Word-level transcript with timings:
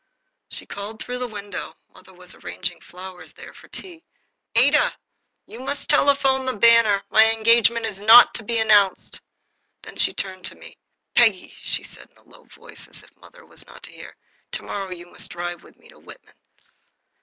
She 0.49 0.65
called 0.65 0.99
through 0.99 1.19
the 1.19 1.27
window 1.27 1.75
(mother 1.93 2.11
was 2.11 2.33
arranging 2.33 2.81
flowers 2.81 3.33
there 3.33 3.53
for 3.53 3.67
tea): 3.67 4.03
"Ada, 4.55 4.95
you 5.45 5.59
must 5.59 5.89
telephone 5.91 6.43
the 6.47 6.55
Banner. 6.55 7.03
My 7.11 7.31
engagement 7.31 7.85
is 7.85 8.01
not 8.01 8.33
to 8.33 8.43
be 8.43 8.57
announced." 8.57 9.21
Then 9.83 9.97
she 9.97 10.11
turned 10.15 10.43
to 10.45 10.55
me. 10.55 10.75
"Peggy'" 11.13 11.53
said 11.63 11.85
she, 11.85 12.01
in 12.11 12.17
a 12.17 12.23
low 12.35 12.45
voice, 12.45 12.87
as 12.87 13.03
if 13.03 13.15
mother 13.17 13.45
was 13.45 13.67
not 13.67 13.83
to 13.83 13.91
hear, 13.93 14.15
"to 14.53 14.63
morrow 14.63 14.89
you 14.91 15.05
must 15.05 15.29
drive 15.29 15.61
with 15.61 15.77
me 15.77 15.87
to 15.89 15.99
Whitman." 15.99 16.33